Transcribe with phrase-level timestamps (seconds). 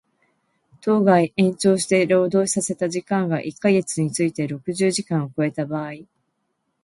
[0.81, 6.07] 当該延長して労働させた時間が一箇月について六十時間を超えた場合